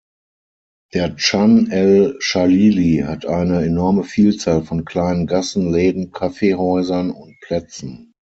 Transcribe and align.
Der 0.95 1.15
Chan 1.15 1.69
el-Chalili 1.69 3.03
hat 3.05 3.27
eine 3.27 3.61
enorme 3.63 4.03
Vielzahl 4.03 4.63
von 4.63 4.83
kleinen 4.83 5.27
Gassen, 5.27 5.71
Läden, 5.71 6.11
Kaffeehäusern 6.11 7.11
und 7.11 7.39
Plätzen. 7.41 8.11